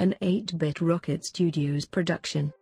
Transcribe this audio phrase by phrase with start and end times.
[0.00, 2.54] an 8 Bit Rocket Studios production.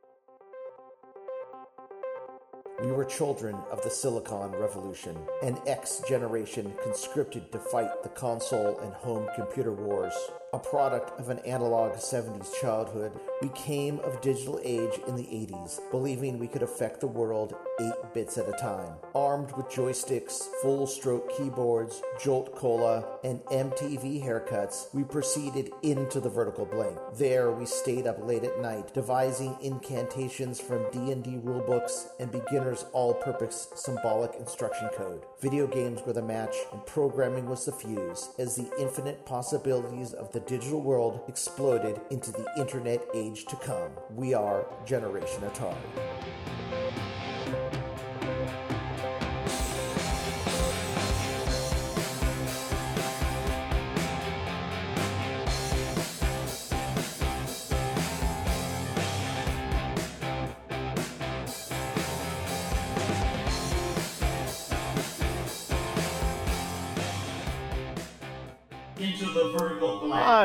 [2.82, 8.80] We were children of the Silicon Revolution, an X generation conscripted to fight the console
[8.80, 10.14] and home computer wars.
[10.54, 15.78] A product of an analog 70s childhood, we came of digital age in the 80s,
[15.90, 18.94] believing we could affect the world 8 bits at a time.
[19.14, 26.30] Armed with joysticks, full stroke keyboards, Jolt Cola, and MTV haircuts, we proceeded into the
[26.30, 26.96] vertical blank.
[27.18, 33.68] There we stayed up late at night, devising incantations from D&D rulebooks and beginners all-purpose
[33.74, 35.26] symbolic instruction code.
[35.42, 40.32] Video games were the match and programming was the fuse as the infinite possibilities of
[40.32, 43.90] the digital world exploded into the internet age to come.
[44.14, 46.77] We are Generation Atari.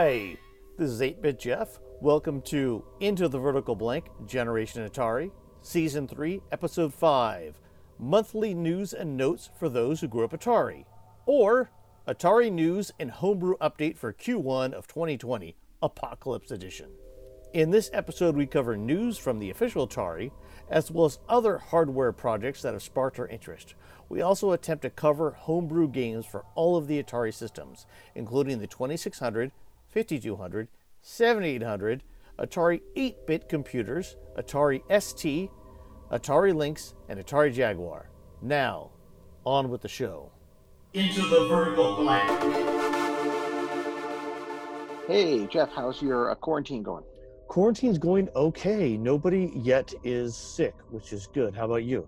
[0.04, 0.36] Hi,
[0.78, 1.80] this is 8 Bit Jeff.
[2.02, 7.58] Welcome to Into the Vertical Blank Generation Atari, Season 3, Episode 5
[7.98, 10.84] Monthly News and Notes for Those Who Grew Up Atari,
[11.26, 11.72] or
[12.06, 16.90] Atari News and Homebrew Update for Q1 of 2020, Apocalypse Edition.
[17.54, 20.32] In this episode, we cover news from the official Atari,
[20.70, 23.74] as well as other hardware projects that have sparked our interest.
[24.10, 28.68] We also attempt to cover homebrew games for all of the Atari systems, including the
[28.68, 29.54] 2600,
[29.94, 30.68] 5200,
[31.02, 32.04] 7800,
[32.40, 35.52] Atari 8 bit computers, Atari ST,
[36.12, 38.10] Atari Lynx, and Atari Jaguar.
[38.42, 38.90] Now,
[39.46, 40.32] on with the show.
[40.94, 42.28] Into the vertical blank.
[45.08, 47.04] Hey, Jeff, how's your uh, quarantine going?
[47.48, 48.98] Quarantine's going okay.
[48.98, 51.54] Nobody yet is sick, which is good.
[51.56, 52.08] How about you?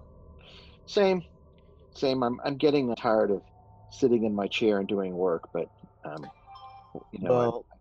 [0.88, 1.24] Same,
[1.94, 2.24] same.
[2.24, 3.42] I'm I'm getting tired of
[3.92, 5.70] sitting in my chair and doing work, but
[6.04, 6.26] um,
[7.12, 7.75] you know, Well, I'm, I'm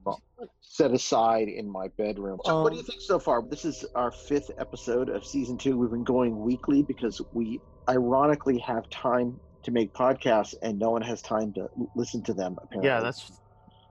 [0.60, 2.38] set aside in my bedroom.
[2.44, 3.42] So what do you Um, think so far?
[3.42, 5.76] This is our fifth episode of season two.
[5.78, 11.02] We've been going weekly because we ironically have time to make podcasts, and no one
[11.02, 12.56] has time to listen to them.
[12.62, 13.40] Apparently, Yeah, that's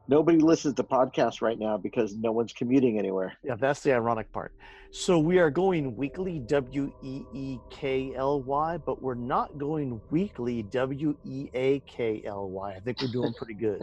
[0.08, 3.34] nobody listens to podcasts right now because no one's commuting anywhere.
[3.44, 4.54] yeah, that's the ironic part.
[4.92, 10.00] So we are going weekly W E E K L Y, but we're not going
[10.12, 12.74] weekly W E A K L Y.
[12.76, 13.82] I think we're doing pretty good.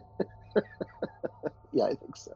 [1.73, 2.33] Yeah, I think so.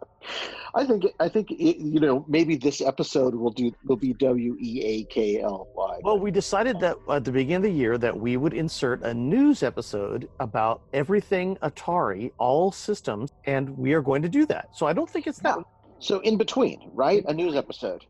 [0.75, 4.57] I think I think it, you know maybe this episode will do will be W
[4.61, 6.01] E A K L Y.
[6.03, 9.13] Well, we decided that at the beginning of the year that we would insert a
[9.13, 14.69] news episode about everything Atari, all systems, and we are going to do that.
[14.73, 15.59] So I don't think it's that.
[15.99, 17.25] so in between, right?
[17.27, 18.05] A news episode,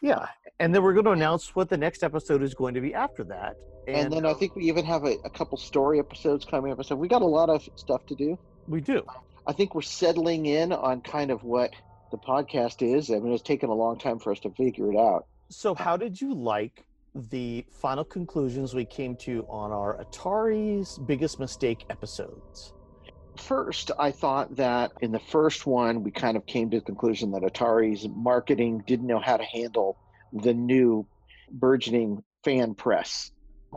[0.00, 0.26] Yeah,
[0.60, 3.24] and then we're going to announce what the next episode is going to be after
[3.24, 3.56] that.
[3.88, 6.84] and, then I think we even have a, a couple story episodes coming up.
[6.84, 8.38] So we got a lot of stuff to do.
[8.66, 9.02] we do.
[9.48, 11.72] I think we're settling in on kind of what
[12.10, 13.10] the podcast is.
[13.10, 15.26] I mean, it's taken a long time for us to figure it out.
[15.48, 21.40] So, how did you like the final conclusions we came to on our Atari's biggest
[21.40, 22.74] mistake episodes?
[23.38, 27.30] First, I thought that in the first one, we kind of came to the conclusion
[27.30, 29.96] that Atari's marketing didn't know how to handle
[30.30, 31.06] the new
[31.50, 33.30] burgeoning fan press.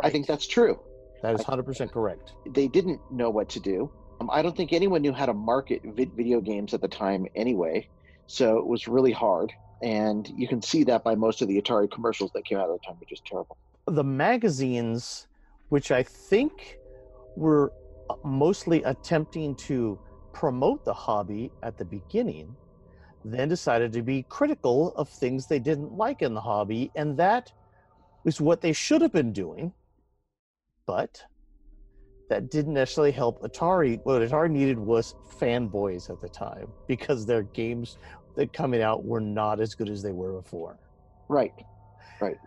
[0.04, 0.82] I think that's true.
[1.22, 2.34] That is 100% correct.
[2.50, 3.92] They didn't know what to do.
[4.22, 7.26] Um, I don't think anyone knew how to market vid- video games at the time
[7.36, 7.90] anyway.
[8.28, 9.52] So it was really hard.
[9.82, 12.74] And you can see that by most of the Atari commercials that came out at
[12.74, 13.58] the time, which is terrible.
[13.88, 15.28] The magazines,
[15.70, 16.52] which I think
[17.36, 17.74] were
[18.12, 20.00] uh, mostly attempting to
[20.34, 22.56] promote the hobby at the beginning,
[23.26, 26.92] then decided to be critical of things they didn't like in the hobby.
[26.96, 27.52] And that
[28.24, 29.74] is what they should have been doing.
[30.86, 31.24] But
[32.32, 34.00] that didn't necessarily help Atari.
[34.04, 37.98] What Atari needed was fanboys at the time because their games
[38.38, 40.80] that coming out were not as good as they were before.
[41.28, 41.52] Right.
[42.22, 42.38] Right.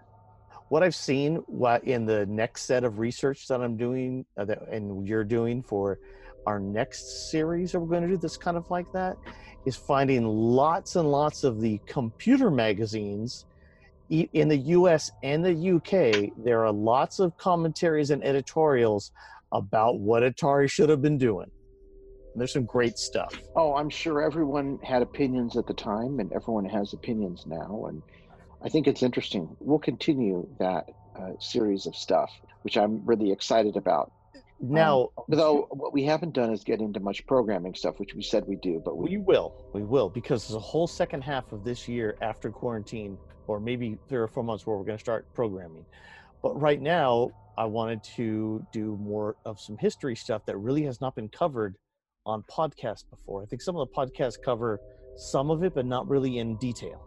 [0.70, 4.61] What I've seen what in the next set of research that I'm doing uh, that,
[4.73, 5.99] and you're doing for
[6.47, 9.19] our next series that we're going to do that's kind of like that
[9.67, 13.44] is finding lots and lots of the computer magazines
[14.08, 16.31] in the US and the UK.
[16.43, 19.11] There are lots of commentaries and editorials
[19.55, 21.51] about what Atari should have been doing.
[22.33, 23.41] And There's some great stuff.
[23.55, 27.87] Oh, I'm sure everyone had opinions at the time, and everyone has opinions now.
[27.89, 28.03] And
[28.62, 29.56] I think it's interesting.
[29.61, 32.31] We'll continue that uh, series of stuff,
[32.62, 34.12] which I'm really excited about.
[34.61, 38.45] Now, Though what we haven't done is get into much programming stuff, which we said
[38.47, 41.65] we do, but we, we will, we will, because there's a whole second half of
[41.65, 45.27] this year after quarantine, or maybe three or four months where we're going to start
[45.35, 45.85] programming.
[46.44, 51.00] But right now, I wanted to do more of some history stuff that really has
[51.00, 51.76] not been covered
[52.26, 53.43] on podcasts before.
[53.43, 54.79] I think some of the podcasts cover
[55.17, 57.00] some of it, but not really in detail.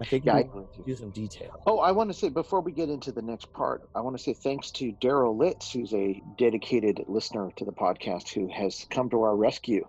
[0.00, 0.84] I think Yeah, I we agree with you.
[0.84, 1.60] do some detail.
[1.66, 4.22] Oh, I want to say before we get into the next part, I want to
[4.22, 9.10] say thanks to Daryl Litz, who's a dedicated listener to the podcast, who has come
[9.10, 9.84] to our rescue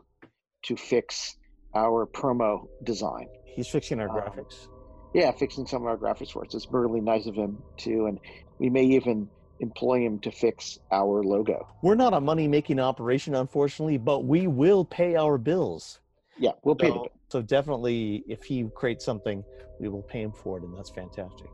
[0.63, 1.35] to fix
[1.75, 3.27] our promo design.
[3.45, 4.67] He's fixing our Um, graphics.
[5.13, 6.55] Yeah, fixing some of our graphics for us.
[6.55, 8.19] It's really nice of him too, and
[8.59, 9.29] we may even
[9.59, 11.67] employ him to fix our logo.
[11.81, 15.99] We're not a money making operation, unfortunately, but we will pay our bills.
[16.37, 17.11] Yeah, we'll pay the So, bill.
[17.29, 19.43] so definitely, if he creates something,
[19.79, 21.49] we will pay him for it, and that's fantastic.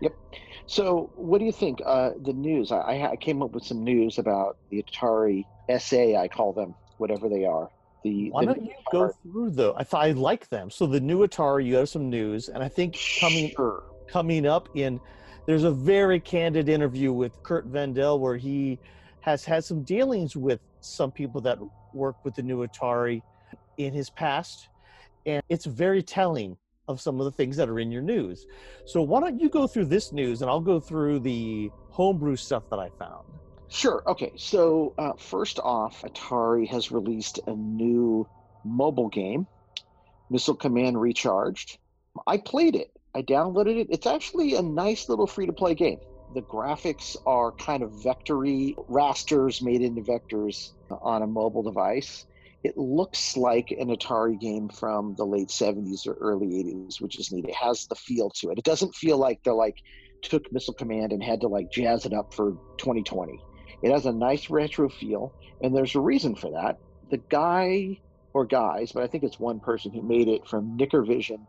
[0.00, 0.12] Yep.
[0.66, 1.80] So, what do you think?
[1.84, 2.70] Uh, the news.
[2.70, 5.44] I, I came up with some news about the Atari
[5.78, 6.16] SA.
[6.18, 7.70] I call them whatever they are.
[8.04, 9.74] The Why the don't you go through though?
[9.74, 10.70] I I like them.
[10.70, 13.84] So the new Atari, you have some news, and I think coming Sure.
[14.08, 15.00] coming up in
[15.46, 18.78] there's a very candid interview with Curt Vendel where he
[19.20, 21.58] has had some dealings with some people that
[21.94, 23.22] work with the new Atari
[23.78, 24.68] in his past,
[25.24, 26.56] and it's very telling
[26.88, 28.46] of some of the things that are in your news.
[28.84, 32.64] So why don't you go through this news, and I'll go through the homebrew stuff
[32.70, 33.26] that I found.
[33.68, 34.02] Sure.
[34.06, 34.32] Okay.
[34.36, 38.28] So, uh, first off, Atari has released a new
[38.64, 39.46] mobile game,
[40.30, 41.78] Missile Command Recharged.
[42.26, 42.95] I played it.
[43.16, 43.86] I downloaded it.
[43.88, 45.98] It's actually a nice little free to play game.
[46.34, 52.26] The graphics are kind of vectory, rasters made into vectors on a mobile device.
[52.62, 57.32] It looks like an Atari game from the late 70s or early 80s, which is
[57.32, 57.46] neat.
[57.46, 58.58] It has the feel to it.
[58.58, 59.76] It doesn't feel like they're like
[60.20, 63.40] took Missile Command and had to like jazz it up for 2020.
[63.82, 66.78] It has a nice retro feel, and there's a reason for that.
[67.10, 67.98] The guy
[68.34, 71.46] or guys, but I think it's one person who made it from Nickervision.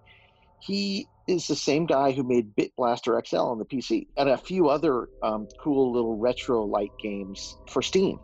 [0.60, 4.38] He is the same guy who made Bit Blaster XL on the PC and a
[4.38, 8.20] few other um, cool little retro light games for Steam.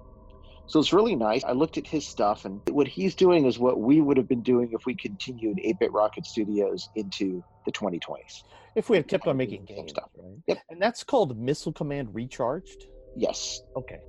[0.66, 1.44] So it's really nice.
[1.44, 4.42] I looked at his stuff, and what he's doing is what we would have been
[4.42, 8.44] doing if we continued 8 Bit Rocket Studios into the 2020s.
[8.76, 10.10] If we had kept on making games, stuff.
[10.18, 10.38] right?
[10.48, 10.58] Yep.
[10.70, 12.88] And that's called Missile Command Recharged.
[13.16, 13.62] Yes.
[13.76, 14.00] Okay,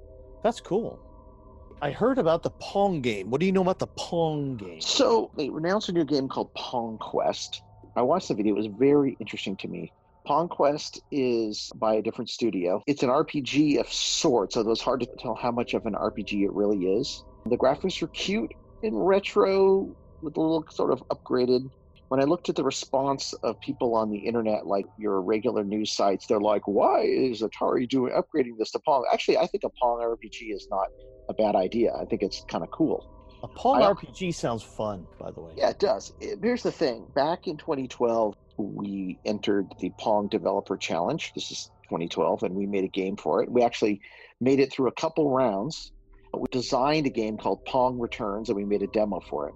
[0.42, 1.00] that's cool.
[1.82, 3.30] I heard about the Pong game.
[3.30, 4.80] What do you know about the Pong game?
[4.80, 7.62] So they announced a new game called Pong Quest.
[7.96, 9.92] I watched the video; it was very interesting to me.
[10.26, 12.82] Pong Quest is by a different studio.
[12.88, 16.44] It's an RPG of sorts, although it's hard to tell how much of an RPG
[16.44, 17.22] it really is.
[17.46, 18.50] The graphics are cute
[18.82, 21.68] and retro, with a little sort of upgraded.
[22.08, 25.94] When I looked at the response of people on the internet, like your regular news
[25.94, 29.70] sites, they're like, "Why is Atari doing upgrading this to Pong?" Actually, I think a
[29.80, 30.88] Pong RPG is not
[31.28, 31.94] a bad idea.
[31.94, 33.06] I think it's kind of cool.
[33.44, 35.52] A Pong I- RPG sounds fun, by the way.
[35.54, 36.10] Yeah, it does.
[36.18, 37.06] It- Here's the thing.
[37.14, 41.30] Back in 2012, we entered the Pong Developer Challenge.
[41.34, 43.50] This is 2012, and we made a game for it.
[43.50, 44.00] We actually
[44.40, 45.92] made it through a couple rounds.
[46.32, 49.54] Uh, we designed a game called Pong Returns, and we made a demo for it.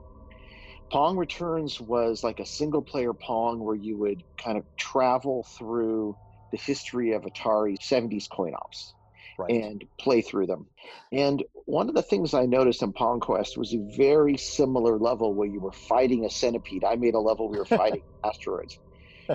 [0.93, 6.15] Pong Returns was like a single player Pong where you would kind of travel through
[6.53, 8.95] the history of Atari 70s coin ops
[9.39, 9.53] Right.
[9.53, 10.67] and play through them.
[11.13, 15.35] And one of the things I noticed in Pong Quest was a very similar level
[15.35, 16.85] where you were fighting a centipede.
[16.85, 18.79] I made a level where we were fighting asteroids.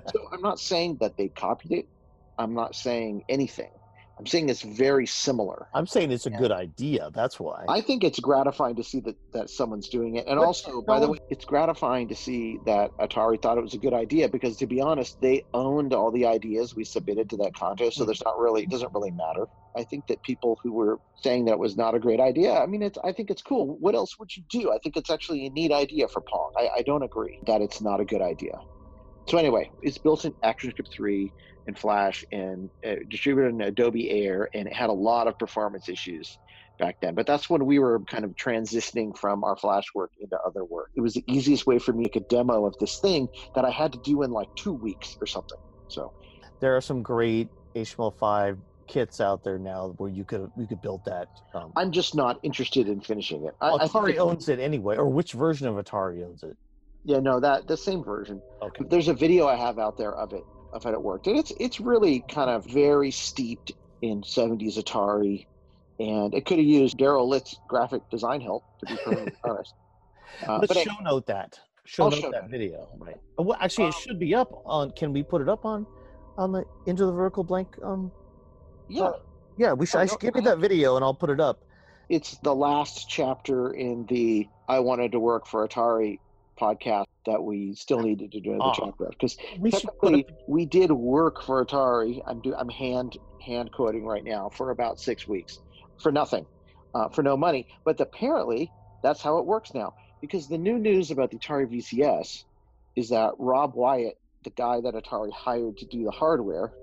[0.08, 1.86] So I'm not saying that they copied it.
[2.38, 3.70] I'm not saying anything.
[4.24, 5.68] I'm saying it's very similar.
[5.74, 6.38] I'm saying it's a Yeah.
[6.38, 7.10] good idea.
[7.14, 7.66] That's why.
[7.68, 10.26] I think it's gratifying to see that, that someone's doing it.
[10.28, 13.74] And But also, by the way, it's gratifying to see that Atari thought it was
[13.74, 17.38] a good idea because, to be honest, they owned all the ideas we submitted to
[17.38, 17.98] that contest.
[17.98, 18.08] So Mhm.
[18.08, 19.50] there's not really, it doesn't really matter.
[19.76, 22.82] I think that people who were saying that was not a great idea, I mean,
[22.82, 23.76] it's, I think it's cool.
[23.82, 24.72] What else would you do?
[24.72, 26.52] I think it's actually a neat idea for Pong.
[26.58, 28.54] I, I don't agree that it's not a good idea.
[29.30, 31.34] So anyway, it's built in ActionScript 3
[31.68, 35.88] and Flash and uh, distributed in Adobe Air, and it had a lot of performance
[35.88, 36.40] issues
[36.78, 37.16] back then.
[37.16, 40.90] But that's when we were kind of transitioning from our Flash work into other work.
[40.96, 43.64] It was the easiest way for me to make a demo of this thing that
[43.64, 45.58] I had to do in like two weeks or something.
[45.88, 46.12] So
[46.60, 48.58] there are some great HTML5
[48.90, 51.30] kits out there now where you could you could build that.
[51.54, 53.54] Um, I'm just not interested in finishing it.
[53.62, 56.58] I, I Atari it- owns it anyway, or which version of Atari owns it?
[57.06, 58.42] Yeah, no, that the same version.
[58.62, 58.86] Okay.
[58.90, 61.52] There's a video I have out there of it of how it worked, and it's
[61.60, 65.46] it's really kind of very steeped in 70s Atari,
[66.00, 69.74] and it could have used Daryl Litt's graphic design help to be perfectly honest.
[70.48, 71.60] Uh, Let's but I- show note that.
[71.86, 72.52] Show I'll note show that note.
[72.52, 72.88] video.
[72.98, 73.18] Right.
[73.38, 74.92] Well, actually, it Um, should be up on.
[74.92, 75.86] Can we put it up on,
[76.38, 77.76] on the into the vertical blank?
[77.84, 78.10] Um.
[78.88, 79.20] yeah, uh,
[79.58, 79.98] yeah, we should.
[79.98, 81.60] Oh, I should give me that video and I'll put it up.
[82.08, 86.20] it's the last chapter in the I wanted to work for Atari
[86.60, 88.74] podcast that we still needed to do the Ah.
[88.74, 92.22] chapter because should technically we did work for Atari.
[92.26, 95.60] I'm do I'm hand hand coding right now for about six weeks
[96.02, 96.46] for nothing,
[96.94, 97.68] uh, for no money.
[97.86, 102.44] But apparently that's how it works now because the new news about the Atari VCS
[102.96, 106.74] is that Rob Wyatt, the guy that Atari hired to do the hardware,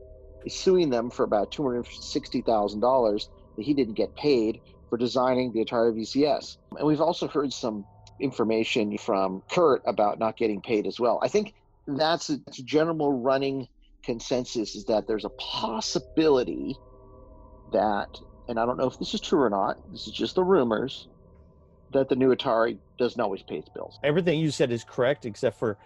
[0.45, 4.61] is suing them for about two hundred sixty thousand dollars that he didn't get paid
[4.89, 6.57] for designing the Atari VCS.
[6.77, 7.85] And we've also heard some
[8.21, 11.21] information from Curt about not getting paid as well.
[11.23, 11.55] I think
[11.87, 13.69] that's a general running
[14.03, 16.77] consensus is that there's a possibility
[17.73, 18.09] that,
[18.49, 21.09] and I don't know if this is true or not, this is just the rumors,
[21.93, 23.99] that the new Atari doesn't always pay its bills.
[24.05, 25.77] everything you said is correct, except for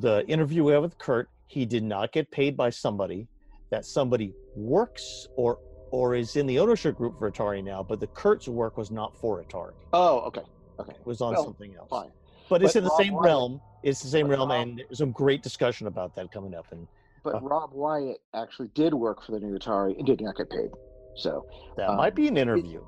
[0.00, 1.28] the interview we had with Curt.
[1.46, 3.28] He did not get paid by somebody.
[3.70, 5.58] That somebody works or
[5.90, 9.16] or is in the ownership group for Atari now, but the Curt's work was not
[9.16, 9.72] for Atari.
[9.92, 10.42] Oh, okay.
[10.82, 10.98] Okay.
[10.98, 11.88] It was on Well, something else.
[11.88, 12.10] Fine.
[12.48, 13.60] But it's But in the Rob same Wyatt- realm.
[13.82, 16.66] It's the same realm, Rob- and there's some great discussion about that coming up.
[16.72, 16.86] And
[17.24, 17.40] But Uh.
[17.40, 20.70] Rob Wyatt actually did work for the new Atari and did not get paid.
[21.16, 21.46] So
[21.76, 22.82] that Um, might be an interview.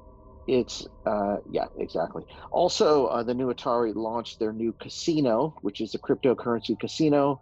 [0.47, 2.25] It's uh, yeah, exactly.
[2.51, 7.41] Also, uh, the new Atari launched their new casino, which is a cryptocurrency casino,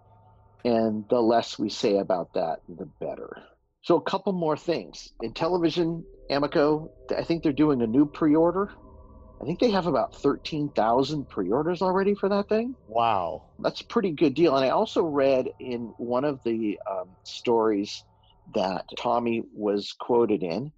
[0.64, 3.42] and the less we say about that, the better.
[3.82, 6.04] So, a couple more things in Intellivision.
[6.30, 8.70] Amico, I think they're doing a new pre-order.
[9.42, 12.76] I think they have about thirteen thousand pre-orders already for that thing.
[12.86, 13.42] Wow.
[13.58, 14.54] That's a pretty good deal.
[14.56, 18.04] And I also read in one of the um, stories
[18.54, 20.70] that Tommy was quoted in,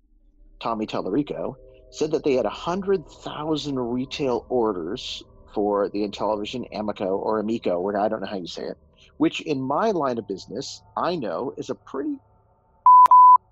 [0.61, 1.57] Tommy Tallarico,
[1.91, 8.09] said that they had 100,000 retail orders for the Intellivision Amico or Amico, or I
[8.09, 8.79] don't know how you say it,
[9.19, 12.17] which in my line of business, I know is a pretty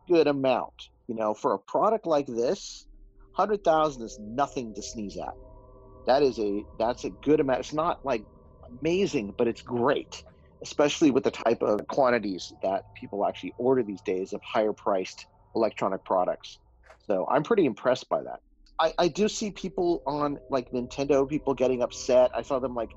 [0.08, 0.72] good amount.
[1.06, 2.86] You know, for a product like this,
[3.36, 5.34] 100,000 is nothing to sneeze at.
[6.06, 7.60] That is a that's a good amount.
[7.60, 8.24] It's not like
[8.80, 10.22] amazing, but it's great,
[10.62, 15.26] especially with the type of quantities that people actually order these days of higher priced
[15.54, 16.58] electronic products.
[17.06, 18.40] So I'm pretty impressed by that.
[18.80, 22.30] I, I do see people on like Nintendo, people getting upset.
[22.34, 22.90] I saw them like,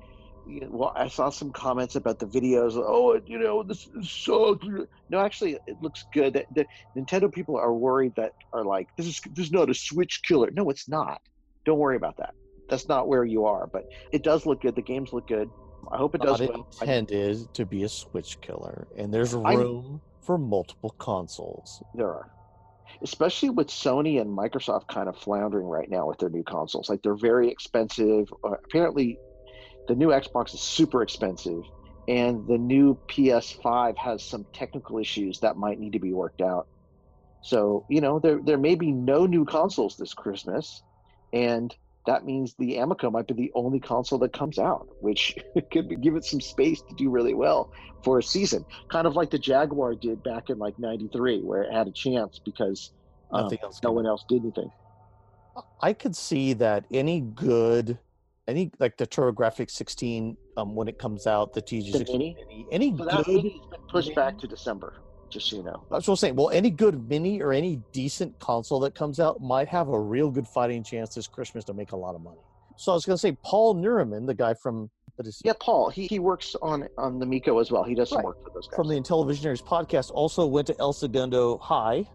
[0.46, 2.74] well, I saw some comments about the videos.
[2.76, 4.58] Oh, you know, this is so.
[5.10, 6.34] No, actually, it looks good.
[6.34, 9.74] The, the Nintendo people are worried that are like, this is this is not a
[9.74, 10.50] Switch killer.
[10.52, 11.20] No, it's not.
[11.64, 12.34] Don't worry about that.
[12.68, 13.66] That's not where you are.
[13.66, 14.76] But it does look good.
[14.76, 15.50] The games look good.
[15.90, 16.68] I hope it does not well.
[16.80, 21.82] I- intended to be a Switch killer, and there's I- room for multiple consoles.
[21.94, 22.30] There are.
[23.02, 26.88] Especially with Sony and Microsoft kind of floundering right now with their new consoles.
[26.88, 28.32] Like they're very expensive.
[28.44, 29.18] Uh, apparently,
[29.88, 31.62] the new Xbox is super expensive,
[32.08, 36.68] and the new PS5 has some technical issues that might need to be worked out.
[37.42, 40.82] So, you know, there there may be no new consoles this Christmas,
[41.32, 41.74] and
[42.06, 45.36] that means the Amico might be the only console that comes out, which
[45.72, 47.72] could give it some space to do really well
[48.04, 51.72] for a season kind of like the Jaguar did back in like '93, where it
[51.72, 52.92] had a chance because
[53.30, 53.80] um, Nothing else.
[53.82, 54.70] no one else did anything.
[55.80, 57.98] I could see that any good,
[58.48, 62.36] any like the TurboGrafx 16, um, when it comes out, the TG16 mini?
[62.48, 63.42] mini, any So that good.
[63.42, 64.94] been pushed back to December,
[65.30, 65.84] just so you know.
[65.90, 66.36] That's what I'm saying.
[66.36, 70.30] Well, any good mini or any decent console that comes out might have a real
[70.30, 72.40] good fighting chance this Christmas to make a lot of money.
[72.76, 74.90] So I was going to say, Paul Nurminen, the guy from
[75.44, 77.84] Yeah, Paul, he, he works on on the Miko as well.
[77.84, 78.26] He does some Right.
[78.26, 78.76] work for those guys.
[78.76, 82.06] from the Intellivisionaries podcast, also went to El Segundo High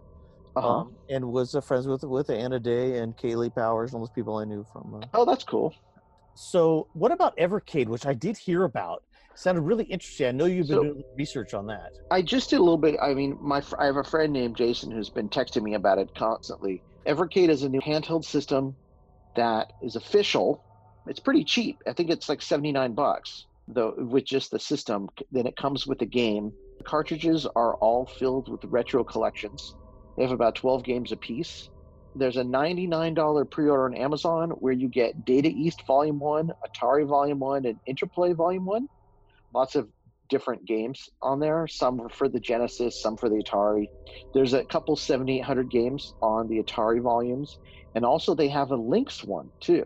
[0.56, 0.68] uh-huh.
[0.68, 4.14] um, and was uh, friends with with Anna Day and Kaylee Powers and all those
[4.14, 4.96] people I knew from.
[5.02, 5.74] Uh, oh, that's cool.
[6.34, 9.04] So, what about Evercade, which I did hear about?
[9.36, 10.28] Sounded really interesting.
[10.28, 11.94] I know you've been So- doing research on that.
[12.12, 12.98] I just did a little bit.
[13.02, 16.14] I mean, my I have a friend named Jason who's been texting me about it
[16.16, 16.82] constantly.
[17.06, 18.76] Evercade is a new handheld system
[19.36, 20.64] that is official.
[21.08, 21.80] It's pretty cheap.
[21.88, 25.10] I think it's like seventy nine bucks though with just the system.
[25.32, 26.52] Then it comes with the game.
[26.78, 29.76] The cartridges are all filled with retro collections.
[30.18, 31.70] They have about twelve games apiece.
[32.16, 37.40] There's a $99 pre-order on Amazon where you get Data East Volume 1, Atari Volume
[37.40, 38.88] 1, and Interplay Volume 1.
[39.54, 39.88] Lots of
[40.30, 41.68] different games on there.
[41.68, 43.88] Some for the Genesis, some for the Atari.
[44.34, 47.60] There's a couple 7800 games on the Atari volumes,
[47.96, 49.86] and also they have a Lynx one too.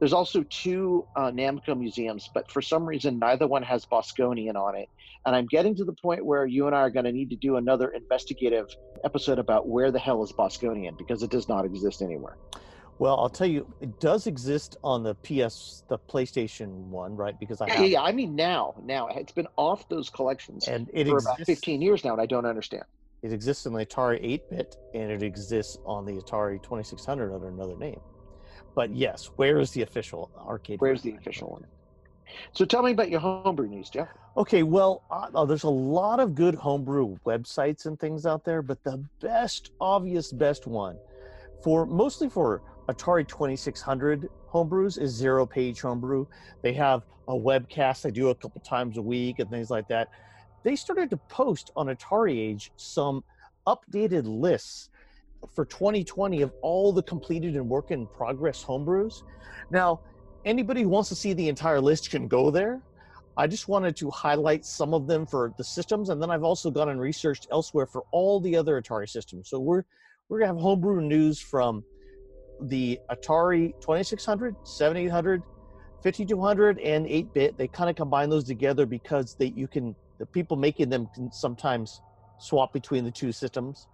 [0.00, 4.76] There's also two uh, Namco museums, but for some reason neither one has Bosconian on
[4.76, 4.88] it.
[5.24, 7.36] And I'm getting to the point where you and I are going to need to
[7.36, 8.66] do another investigative
[9.04, 12.36] episode about where the hell is Bosconian because it does not exist anywhere.
[12.98, 17.38] Well, I'll tell you, it does exist on the PS, the PlayStation one, right?
[17.38, 18.02] Because I Yeah, have, yeah, yeah.
[18.02, 21.28] I mean now, now it's been off those collections and it for exists.
[21.30, 22.84] about 15 years now, and I don't understand.
[23.22, 27.76] It exists on the Atari 8-bit, and it exists on the Atari 2600 under another
[27.76, 28.00] name.
[28.74, 30.80] but yes, where is the official arcade?
[30.80, 31.66] Where's the official one?
[32.52, 34.08] So tell me about your homebrew news, Jeff.
[34.36, 38.62] Okay, well, uh, uh, there's a lot of good homebrew websites and things out there,
[38.62, 40.98] but the best, obvious, best one
[41.62, 46.26] for mostly for Atari 2600 homebrews is Zero Page Homebrew.
[46.62, 50.08] They have a webcast they do a couple times a week and things like that.
[50.62, 53.24] They started to post on Atari Age some
[53.66, 54.90] updated lists
[55.54, 59.14] for 2020 of all the completed and work in progress homebrews.
[59.70, 60.00] Now,
[60.44, 62.80] anybody who wants to see the entire list can go there.
[63.36, 66.70] I just wanted to highlight some of them for the systems, and then I've also
[66.70, 69.48] gone and researched elsewhere for all the other Atari systems.
[69.48, 69.84] So we're
[70.28, 71.84] we're gonna have homebrew news from
[72.62, 75.42] the Atari 2600, 7800,
[76.02, 77.58] 5200, and 8-bit.
[77.58, 81.32] They kind of combine those together because they you can the people making them can
[81.32, 82.00] sometimes
[82.38, 83.88] swap between the two systems.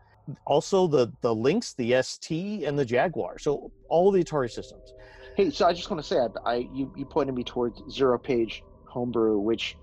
[0.45, 3.39] Also, the the Lynx, the ST, and the Jaguar.
[3.39, 4.93] So all the Atari systems.
[5.37, 8.19] Hey, so I just want to say, I, I you, you pointed me towards Zero
[8.19, 9.77] Page Homebrew, which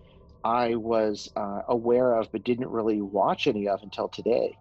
[0.44, 4.56] I was uh, aware of but didn't really watch any of until today.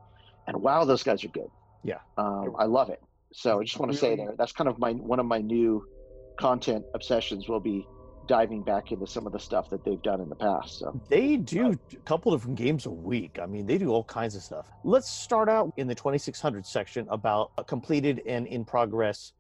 [0.47, 1.49] And wow, those guys are good.
[1.83, 3.01] Yeah, um, I love it.
[3.33, 4.27] So I just want to say Really?
[4.27, 5.85] there, that's kind of my one of my new
[6.39, 7.49] content obsessions.
[7.49, 7.87] Will be
[8.27, 10.79] diving back into some of the stuff that they've done in the past.
[10.79, 13.39] So They do a couple different games a week.
[13.41, 14.69] I mean, they do all kinds of stuff.
[14.85, 19.33] Let's start out in the 2600 section about uh, completed and in progress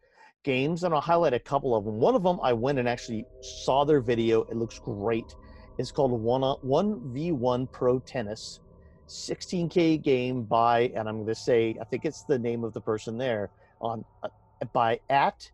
[0.46, 1.96] games, and I'll highlight a couple of them.
[1.96, 4.42] One of them, I went and actually saw their video.
[4.44, 5.34] It looks great.
[5.76, 8.60] It's called One One V One Pro Tennis,
[9.08, 12.80] 16K game by, and I'm going to say, I think it's the name of the
[12.80, 13.50] person there
[13.80, 14.28] on uh,
[14.72, 15.50] by at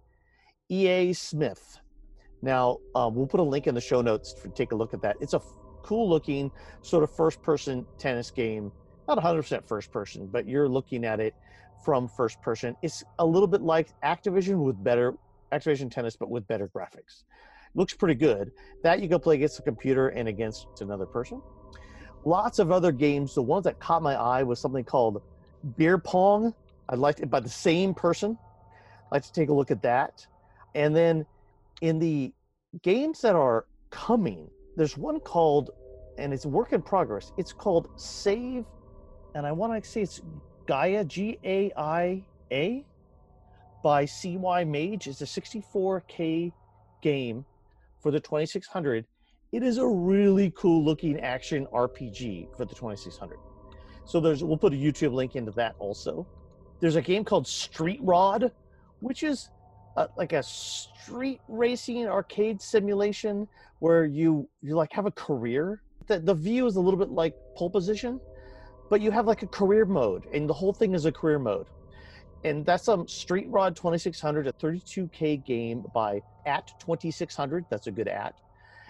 [0.69, 1.79] EA Smith.
[2.43, 5.01] Now, um, we'll put a link in the show notes to take a look at
[5.03, 5.17] that.
[5.21, 6.51] It's a f- cool looking
[6.83, 8.71] sort of first person tennis game.
[9.09, 11.35] Not 100% first person, but you're looking at it
[11.85, 12.77] from first person.
[12.83, 15.15] It's a little bit like Activision with better
[15.53, 17.25] Activision tennis, but with better graphics.
[17.75, 18.53] Looks pretty good.
[18.83, 21.43] That you can play against a computer and against another person.
[22.25, 23.35] Lots of other games.
[23.35, 25.23] The ones that caught my eye was something called
[25.77, 26.55] Beer Pong.
[26.89, 28.39] I'd like to, by the same person.
[29.07, 30.27] I'd like to take a look at that.
[30.75, 31.27] And then
[31.81, 32.33] in the
[32.83, 35.71] games that are coming, there's one called,
[36.19, 37.33] and it's work in progress.
[37.37, 38.65] It's called Save,
[39.35, 40.21] and I want to say it's
[40.73, 42.83] Gaia, G A I A,
[43.83, 45.07] by CY Mage.
[45.07, 46.51] is a 64K
[47.03, 47.45] game
[48.01, 49.05] for the 2600.
[49.53, 53.37] It is a really cool looking action RPG for the 2600.
[54.07, 56.27] So there's, we'll put a YouTube link into that also.
[56.81, 58.51] There's a game called Street Rod,
[59.01, 59.51] which is
[59.99, 63.47] uh, like a street racing arcade simulation
[63.81, 65.83] where you you like have a career.
[66.07, 68.19] The the view is a little bit like pole position,
[68.93, 71.67] but you have like a career mode, and the whole thing is a career mode.
[72.45, 77.65] And that's um Street Rod 2600, a 32k game by at 2600.
[77.71, 78.35] That's a good at.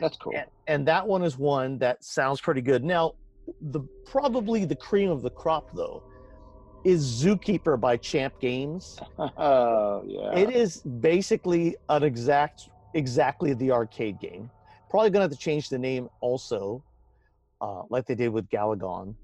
[0.01, 0.33] that's cool.
[0.35, 2.83] And, and that one is one that sounds pretty good.
[2.83, 3.13] Now,
[3.61, 6.03] the probably the cream of the crop though
[6.85, 8.99] is Zookeeper by Champ Games.
[9.19, 10.37] oh yeah.
[10.37, 14.51] It is basically an exact, exactly the arcade game.
[14.91, 16.83] Probably gonna have to change the name also,
[17.61, 19.15] uh, like they did with Galagon,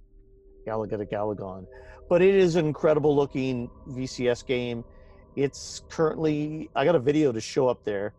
[0.68, 1.66] Galaga to Galagon.
[2.08, 4.84] But it is an incredible looking VCS game.
[5.36, 8.14] It's currently I got a video to show up there.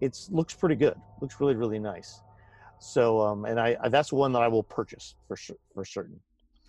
[0.00, 0.96] It's looks pretty good.
[1.20, 2.20] Looks really really nice.
[2.78, 6.20] So um, and I, I that's one that I will purchase for sure for certain.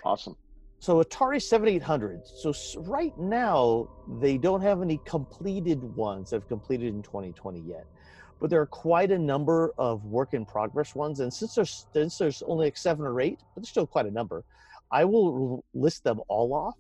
[0.04, 0.36] awesome.
[0.80, 2.28] So Atari 7800.
[2.28, 7.88] So right now they don't have any completed ones that have completed in 2020 yet,
[8.40, 11.22] but there are quite a number of work in progress ones.
[11.22, 14.12] And since there's since there's only like seven or eight, but there's still quite a
[14.12, 14.44] number,
[14.92, 16.76] I will list them all off.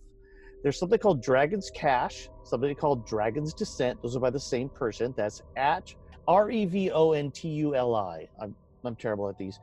[0.63, 4.01] There's something called Dragon's Cache, something called Dragon's Descent.
[4.01, 5.13] Those are by the same person.
[5.15, 5.93] That's at
[6.27, 8.27] R E V O N T U L I.
[8.41, 9.59] I'm I'm terrible at these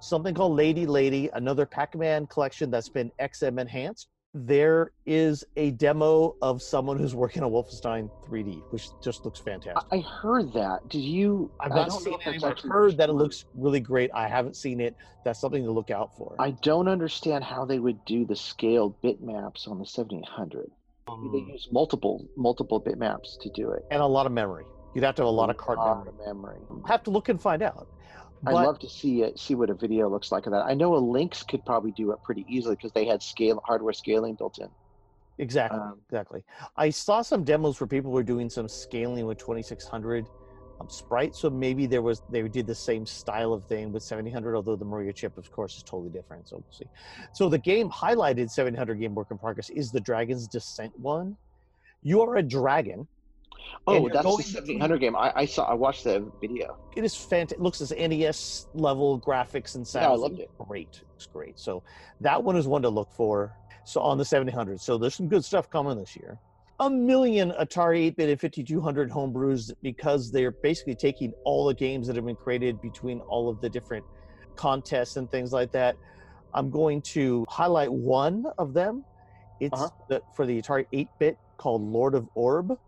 [0.00, 4.08] something called Lady Lady, another Pac-Man collection that's been XM enhanced.
[4.34, 9.82] There is a demo of someone who's working on Wolfenstein 3D, which just looks fantastic.
[9.90, 10.86] I, heard that.
[10.90, 11.50] Did you?
[11.58, 12.44] I've I not seen it.
[12.44, 14.10] I've heard that it looks really great.
[14.12, 14.94] I haven't seen it.
[15.24, 16.36] That's something to look out for.
[16.38, 20.70] I don't understand how they would do the scaled bitmaps on the 7800.
[21.08, 23.86] Um, They use multiple multiple bitmaps to do it.
[23.90, 24.64] and a lot of memory.
[24.94, 26.20] You'd have to have a lot of card lot memory.
[26.20, 26.58] of memory.
[26.86, 27.88] have to look and find out.
[28.46, 30.64] I'd love to see it, see what a video looks like of that.
[30.64, 33.92] I know a Lynx could probably do it pretty easily because they had scale hardware
[33.92, 34.68] scaling built in.
[35.38, 36.44] Exactly, Um, exactly.
[36.76, 40.26] I saw some demos where people were doing some scaling with 2600
[40.80, 44.54] um, Sprite, so maybe there was they did the same style of thing with 700.
[44.54, 46.48] Although the Maria chip, of course, is totally different.
[46.48, 46.86] So we'll see.
[47.32, 51.36] So the game highlighted 700 game work in progress is the Dragon's Descent one.
[52.02, 53.08] You are a dragon.
[53.86, 55.16] Oh, that's the 1700 game.
[55.16, 55.64] I, I saw.
[55.64, 56.76] I watched the video.
[56.96, 57.58] it is fantastic.
[57.60, 60.02] Looks as NES level graphics and sounds.
[60.04, 60.50] Yeah, I loved it.
[60.58, 61.58] Great, it's great.
[61.58, 61.82] So
[62.20, 63.52] that one is one to look for.
[63.84, 64.80] So on the 1700.
[64.80, 66.38] So there's some good stuff coming this year.
[66.80, 72.14] A million Atari 8-bit and 5200 homebrews because they're basically taking all the games that
[72.14, 74.04] have been created between all of the different
[74.56, 75.96] contests and things like that.
[76.54, 79.04] I'm going to highlight one of them.
[79.60, 79.88] It's Uh-huh.
[80.08, 82.78] the, for the Atari 8-bit called Lord of Orb.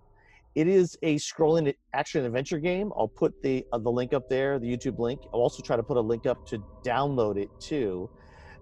[0.54, 2.92] It is a scrolling action adventure game.
[2.96, 5.20] I'll put the uh, the link up there, the YouTube link.
[5.32, 8.10] I'll also try to put a link up to download it too.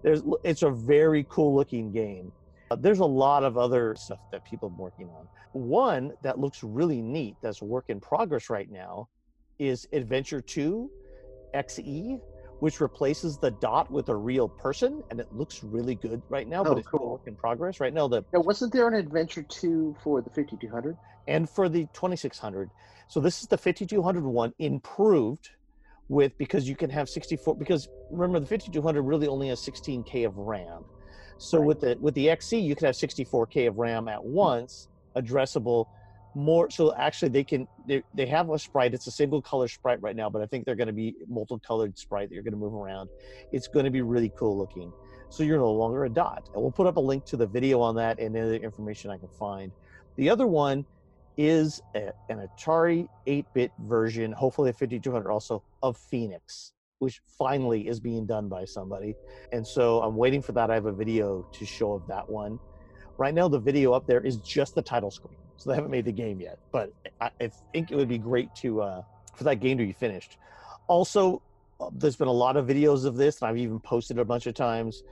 [0.03, 2.31] There's it's a very cool looking game.
[2.69, 5.27] Uh, there's a lot of other stuff that people are working on.
[5.53, 9.09] One that looks really neat that's work in progress right now
[9.57, 10.89] is Adventure 2
[11.55, 12.21] XE,
[12.59, 16.61] which replaces the dot with a real person, and it looks really good right now.
[16.61, 17.11] Oh, but it's cool.
[17.13, 18.07] work in progress right now.
[18.07, 20.97] The Now, wasn't there an Adventure Two for the 5200?
[21.27, 22.71] and for the 2600
[23.07, 25.49] so this is the 5200 one improved
[26.07, 30.35] with because you can have 64 because remember the 5200 really only has 16k of
[30.37, 30.89] ram
[31.37, 31.67] so Right.
[31.67, 35.85] with the with the xc you can have 64k of ram at once addressable
[36.35, 40.01] more so actually they can they, they have a sprite it's a single color sprite
[40.01, 42.59] right now but i think they're going to be multicolored sprite that you're going to
[42.59, 43.09] move around
[43.51, 44.91] it's going to be really cool looking
[45.29, 47.81] so you're no longer a dot and we'll put up a link to the video
[47.81, 49.71] on that and any information i can find
[50.17, 50.85] the other one
[51.39, 58.01] is a, an Atari 8-bit version, hopefully a 5200 also, of Phoenix, which finally is
[58.01, 59.15] being done by somebody.
[59.53, 60.69] And so I'm waiting for that.
[60.69, 62.59] I have a video to show of that one.
[63.17, 66.05] Right now, the video up there is just the title screen, so they haven't made
[66.05, 66.57] the game yet.
[66.71, 69.01] But I, I think it would be great to uh,
[69.35, 70.37] for that game to be finished.
[70.87, 71.41] Also,
[71.79, 74.47] uh, there's been a lot of videos of this, and I've even posted a bunch
[74.47, 75.03] of times.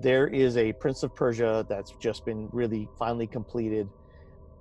[0.00, 3.88] There is a Prince of Persia that's just been really finally completed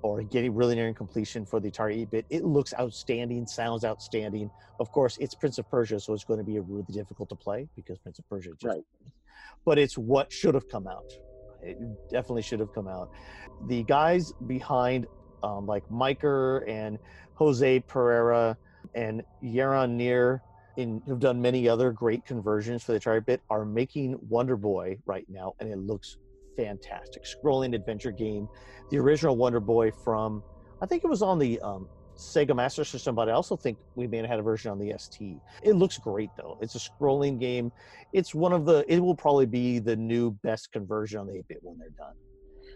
[0.01, 2.25] or getting really nearing completion for the Atari 8-bit.
[2.29, 4.51] It looks outstanding, sounds outstanding.
[4.79, 7.67] Of course, it's Prince of Persia, so it's going to be really difficult to play
[7.75, 8.65] because Prince of Persia just.
[8.65, 8.83] Right.
[9.65, 11.11] But it's what should have come out.
[11.63, 11.77] It
[12.09, 13.09] definitely should have come out.
[13.67, 15.07] The guys behind,
[15.45, 16.97] um, like Miker and
[17.35, 18.57] Jose Pereira
[18.95, 20.41] and Yaron Neer,
[20.75, 25.25] who've done many other great conversions for the Atari bit, are making Wonder Boy right
[25.29, 26.17] now, and it looks
[26.57, 27.23] fantastic.
[27.23, 28.47] Scrolling adventure game.
[28.89, 30.43] The original Wonder Boy from,
[30.81, 34.07] I think it was on the um, Sega Master System, but I also think we
[34.07, 35.37] may have had a version on the ST.
[35.63, 36.57] It looks great though.
[36.61, 37.71] It's a scrolling game.
[38.13, 38.85] It's one of the.
[38.87, 42.13] It will probably be the new best conversion on the 8-bit when they're done.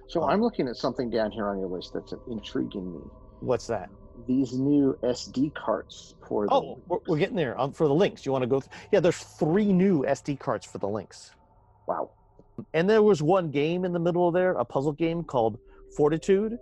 [0.10, 3.00] So Um, I'm looking at something down here on your list that's intriguing me.
[3.42, 3.90] What's that?
[4.28, 7.60] These new SD carts for the Oh, we're, we're getting there.
[7.60, 8.60] Um, for the Lynx, you want to go?
[8.60, 11.32] Th- yeah, there's three new SD cards for the Lynx.
[11.88, 12.12] wow.
[12.74, 15.58] And there was one game in the middle of there, a puzzle game called
[15.96, 16.58] Fortitude,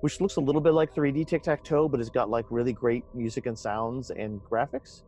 [0.00, 2.72] which looks a little bit like 3D tic tac toe, but it's got like really
[2.72, 5.02] great music and sounds and graphics.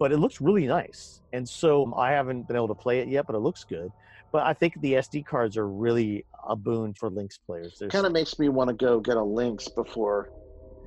[0.00, 1.20] But it looks really nice.
[1.32, 3.90] And so I haven't been able to play it yet, but it looks good.
[4.32, 7.76] But I think the SD cards are really a boon for Lynx players.
[7.78, 10.30] There's, Kind of makes me want to go get a Lynx before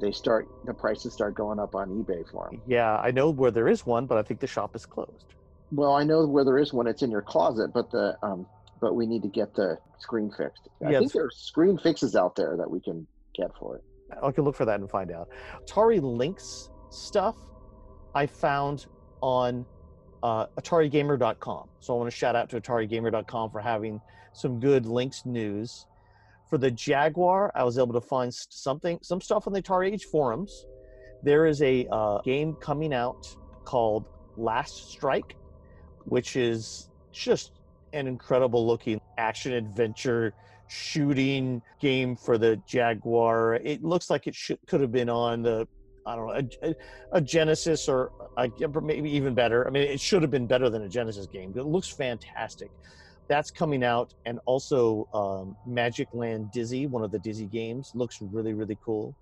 [0.02, 2.62] they start the prices start going up on eBay for them.
[2.66, 5.26] yeah, I know where there is one, but I think the shop is closed.
[5.72, 6.88] Well, I know where there is one.
[6.88, 8.48] It's in your closet, but the um,
[8.82, 10.70] but we need to get the screen fixed.
[10.86, 13.84] I Yeah, think there's screen fixes out there that we can get for it.
[14.24, 15.28] I can look for that and find out.
[15.68, 17.36] Atari Lynx stuff
[18.16, 18.88] I found
[19.22, 19.66] on
[20.24, 21.70] uh, AtariGamer.com.
[21.80, 24.02] So I want to shout out to AtariGamer.com for having
[24.34, 25.86] some good Lynx news.
[26.50, 30.06] For the Jaguar, I was able to find something, some stuff on the Atari Age
[30.06, 30.66] forums.
[31.22, 33.28] There is a uh, game coming out
[33.66, 34.06] called
[34.36, 35.36] Last Strike,
[36.06, 37.52] which is just
[37.94, 40.34] an incredible looking action adventure
[40.68, 43.56] shooting game for the Jaguar.
[43.56, 45.68] It looks like it should could have been on the
[46.06, 46.76] I don't know a,
[47.18, 48.12] a Genesis or
[48.82, 49.68] maybe even better.
[49.68, 51.52] I mean, it should have been better than a Genesis game.
[51.52, 52.72] But it looks fantastic.
[53.28, 58.22] That's coming out, and also um, Magic Land Dizzy, one of the Dizzy games, looks
[58.22, 59.16] really really cool.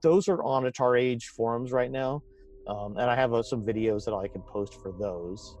[0.00, 2.24] Those are on Atari Age forums right now,
[2.66, 5.56] um, and I have uh, some videos that I can post for those.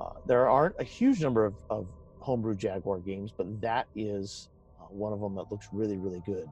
[0.00, 1.86] Uh, there aren't a huge number of, of
[2.18, 4.48] homebrew Jaguar games, but that is
[4.80, 6.48] uh, one of them that looks really, really good.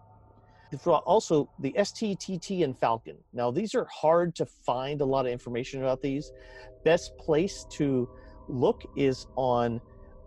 [0.85, 3.17] Also the STTT and Falcon.
[3.33, 6.33] Now these are hard to find a lot of information about these.
[6.85, 8.09] Best place to
[8.49, 9.81] look is on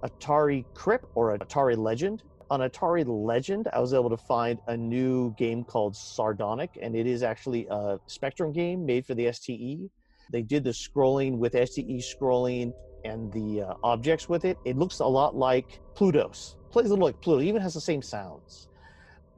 [0.03, 2.23] Atari Crypt or Atari Legend.
[2.51, 7.05] On Atari Legend, I was able to find a new game called Sardonic, and it
[7.05, 9.89] is actually a Spectrum game made for the STE.
[10.31, 12.73] They did the scrolling with STE scrolling
[13.05, 14.57] and the uh, objects with it.
[14.65, 16.55] It looks a lot like Plutos.
[16.71, 17.41] Plays a little like Pluto.
[17.41, 18.68] Even has the same sounds.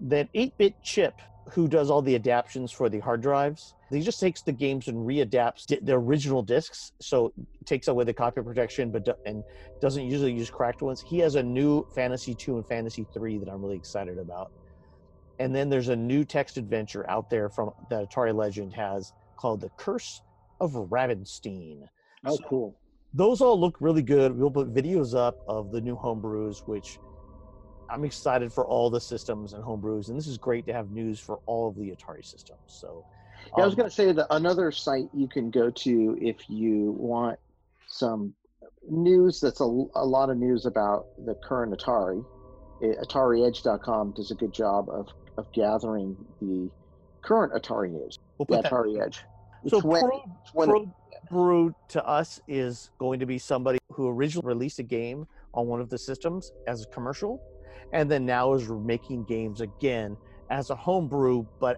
[0.01, 3.75] That 8-bit chip who does all the adaptions for the hard drives.
[3.89, 7.33] He just takes the games and readapts the original discs, so
[7.65, 9.43] takes away the copy protection, but do- and
[9.81, 11.01] doesn't usually use cracked ones.
[11.01, 14.51] He has a new Phantasie Two and Phantasie Three that I'm really excited about.
[15.39, 19.59] And then there's a new text adventure out there from that Atari Legend has called
[19.61, 20.21] The Curse
[20.61, 21.83] of Ravenstein.
[22.25, 22.75] Oh, So- cool.
[23.13, 24.37] those all look really good.
[24.37, 26.97] We'll put videos up of the new homebrews, which
[27.91, 31.19] I'm excited for all the systems and homebrews, and this is great to have news
[31.19, 32.59] for all of the Atari systems.
[32.67, 33.03] So,
[33.57, 36.49] Yeah, I was um, going to say that another site you can go to if
[36.49, 37.37] you want
[37.87, 38.33] some
[38.89, 42.23] news that's a, a lot of news about the current Atari.
[42.81, 46.69] AtariEdge.com does a good job of, of gathering the
[47.21, 48.17] current Atari news.
[48.37, 48.71] we'll The put that.
[48.71, 49.19] Atari Edge.
[49.67, 50.95] So, when- Pro, it's when- Pro
[51.29, 55.79] Brew to us is going to be somebody who originally released a game on one
[55.79, 57.41] of the systems as a commercial,
[57.93, 60.17] and then now is making games again
[60.49, 61.77] as a homebrew, but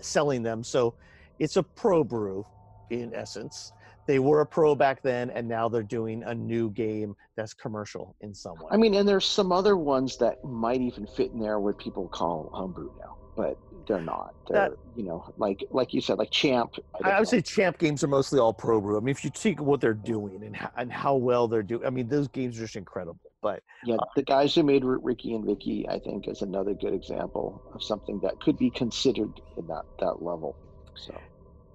[0.00, 0.64] selling them.
[0.64, 0.94] So
[1.38, 2.44] it's a pro brew
[2.90, 3.72] in essence.
[4.06, 8.16] They were a pro back then, and now they're doing a new game that's commercial
[8.20, 8.66] in some way.
[8.72, 12.08] I mean, and there's some other ones that might even fit in there what people
[12.08, 14.34] call homebrew now, but they're not.
[14.48, 16.74] They're, That- you know, like like you said, like Champ.
[17.04, 18.96] I, I would say champ games are mostly all pro brew.
[18.96, 21.86] I mean, if you see what they're doing and how, and how well they're doing,
[21.86, 23.18] I mean, those games are just incredible.
[23.42, 26.94] But Yeah, uh, the guys who made Ricky and Vicky, I think, is another good
[26.94, 30.56] example of something that could be considered in that that level.
[30.96, 31.20] So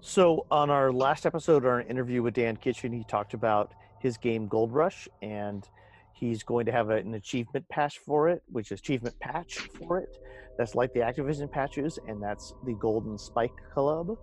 [0.02, 4.48] So on our last episode, our interview with Dan Kitchen, he talked about his game
[4.48, 5.68] Gold Rush, and
[6.14, 10.10] he's going to have an achievement patch for it, which is achievement patch for it.
[10.58, 14.18] That's like the Activision patches, and that's the Golden Spike Club.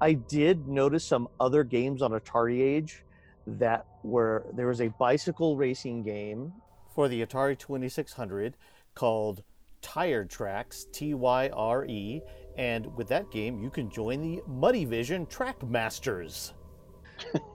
[0.00, 3.04] I did notice some other games on Atari Age
[3.46, 6.52] that were there was a bicycle racing game
[6.94, 8.56] for the Atari 2600
[8.94, 9.42] called
[9.82, 12.22] Tire Tracks, T Y R E,
[12.56, 16.52] and with that game, you can join the Muddy Vision Track Masters.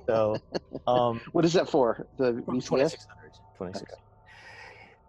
[0.07, 0.37] So,
[0.85, 2.05] um, what is that for?
[2.17, 2.67] The VCS?
[2.67, 3.31] 2600.
[3.57, 3.97] 2600.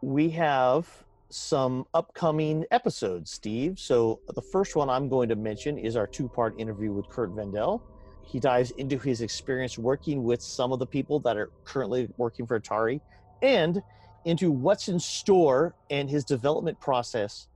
[0.00, 0.88] We have
[1.28, 3.78] some upcoming episodes, Steve.
[3.78, 7.32] So, the first one I'm going to mention is our two part interview with Curt
[7.32, 7.82] Vendel.
[8.22, 12.46] He dives into his experience working with some of the people that are currently working
[12.46, 13.02] for Atari
[13.42, 13.82] and
[14.26, 17.46] into what's in store and his development process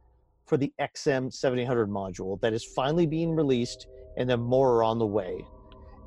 [0.46, 5.06] for the XM700 module that is finally being released and then more are on the
[5.06, 5.44] way.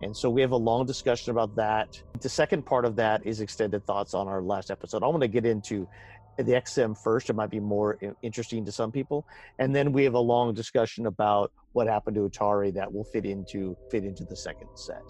[0.02, 2.02] And so we have a long discussion about that.
[2.21, 5.04] The second part of that is extended thoughts on our last episode.
[5.04, 5.88] I want to get into
[6.37, 7.29] the XM first.
[7.29, 9.25] It might be more interesting to some people,
[9.59, 13.25] and then we have a long discussion about what happened to Atari that will fit
[13.25, 15.01] into fit into the second set.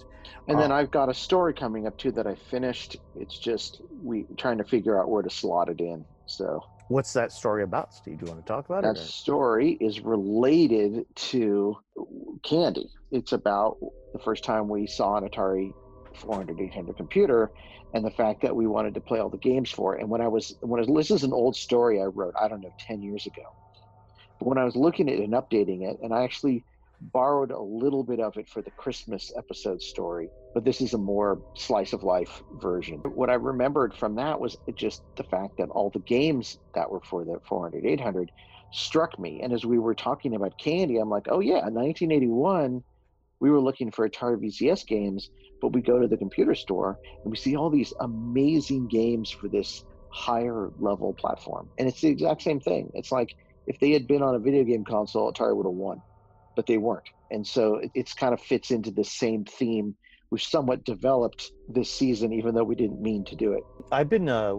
[0.47, 2.95] And then Uh, I've got a story coming up too that I finished.
[3.15, 6.05] It's just we trying to figure out where to slot it in.
[6.25, 8.19] So What's that story about, Steve?
[8.19, 9.01] Do you want to talk about that it?
[9.01, 11.77] or- story is related to
[12.43, 12.89] Candy.
[13.11, 13.77] It's about
[14.11, 15.71] the first time we saw an Atari
[16.15, 17.51] 400 800 computer
[17.93, 20.01] and the fact that we wanted to play all the games for it.
[20.01, 22.47] And when I was when I was this is an old story I wrote I
[22.47, 23.43] don't know 10 years ago.
[24.39, 26.65] But when I was looking at it and updating it, and I actually
[27.11, 30.97] borrowed a little bit of it for the Christmas episode story, but this is a
[30.97, 32.99] more slice of life version.
[33.13, 37.01] What I remembered from that was just the fact that all the games that were
[37.01, 38.31] for the 400 800
[38.71, 39.41] struck me.
[39.41, 42.83] And as we were talking about Candy, I'm like, oh yeah, 1981,
[43.39, 45.29] we were looking for Atari VCS games,
[45.63, 49.47] but we go to the computer store and we see all these amazing games for
[49.47, 51.69] this higher level platform.
[51.79, 52.89] And it's the exact same thing.
[52.93, 53.29] It's like
[53.65, 56.01] if they had been on a video game console, Atari would have won,
[56.57, 57.07] but they weren't.
[57.31, 59.95] And so it, it's kind of fits into the same theme.
[60.31, 63.63] We've somewhat developed this season, even though we didn't mean to do it.
[63.89, 64.55] I've been uh,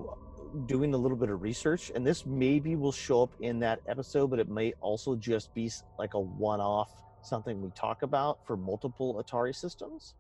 [0.65, 4.31] doing a little bit of research, and this maybe will show up in that episode,
[4.31, 6.91] but it may also just be like a one off
[7.25, 10.15] something we talk about for multiple Atari systems.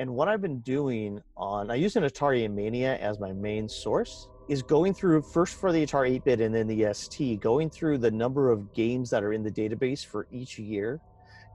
[0.00, 4.28] And what I've been doing on, I use an Atari Mania as my main source,
[4.48, 7.98] is going through first for the Atari 8 bit and then the ST, going through
[7.98, 11.00] the number of games that are in the database for each year.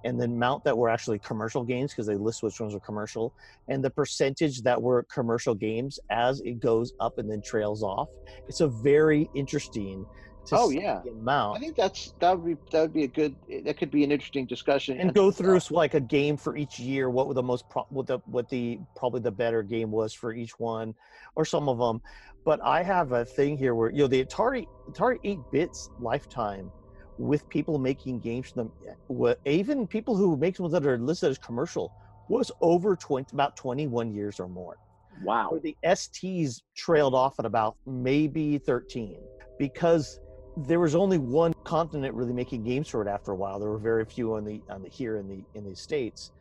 [0.04, 3.34] And then mount that were actually commercial games because they list which ones were commercial
[3.70, 8.10] and the percentage that were commercial games as it goes up and then trails off.
[8.50, 10.06] It's a very interesting
[10.52, 11.02] Oh, yeah.
[11.10, 14.04] amount I think that's that would be that would be a good that could be
[14.04, 17.10] an interesting discussion and go through like a game for each year.
[17.10, 20.34] What were the most pro- what the what the probably the better game was for
[20.34, 20.94] each one,
[21.36, 22.02] or some of them.
[22.46, 26.72] But I have a thing here where you know the Atari Atari eight bits lifetime
[27.18, 30.98] with people making games for them, eh, wa- even people who make ones that are
[30.98, 31.92] listed as commercial
[32.28, 34.78] was over 20 about 21 years or more.
[35.22, 35.50] Wow.
[35.52, 39.20] where the STs trailed off at about maybe 13
[39.60, 40.20] because
[40.56, 43.60] there was only one continent really making games for it after a while.
[43.60, 46.32] There were very few on the on the here in the in the states.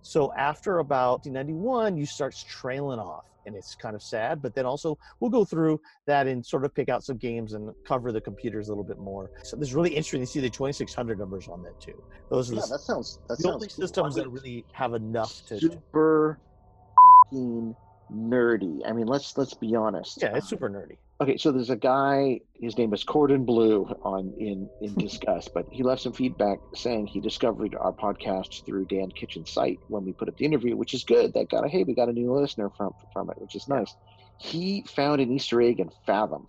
[0.00, 4.40] So after about 1991, you start trailing off, and it's kind of sad.
[4.40, 7.70] But then also we'll go through that and sort of pick out some games and
[7.86, 9.30] cover the computers a little bit more.
[9.44, 11.94] So this is really interesting to see the 2600 numbers on that too.
[12.30, 13.86] Those are Yeah, the, that sounds that the sounds only cool.
[13.86, 15.58] systems that really have enough to.
[15.58, 16.40] super
[18.10, 18.80] nerdy.
[18.86, 20.22] I mean, let's let's be honest.
[20.22, 20.96] Yeah, it's Uh, super nerdy.
[21.20, 22.40] Okay, so there's a guy.
[22.54, 25.00] His name is Cordon Blue on in in hmm.
[25.00, 29.80] Discuss, but he left some feedback saying he discovered our podcast through Dan Kitchen's site
[29.88, 31.34] when we put up the interview, which is good.
[31.34, 33.92] That got a hey, we got a new listener from from it, which is nice.
[34.38, 36.46] He found an Easter egg in Fathom,